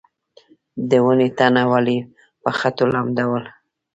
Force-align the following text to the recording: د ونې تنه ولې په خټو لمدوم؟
د 0.89 0.91
ونې 1.05 1.29
تنه 1.37 1.63
ولې 1.71 1.97
په 2.41 2.49
خټو 2.57 2.85
لمدوم؟ 2.93 3.43